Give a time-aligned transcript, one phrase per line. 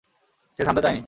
[0.59, 0.99] সে থামতে চায় নি।